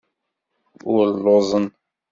[0.93, 1.65] Ur lluẓen.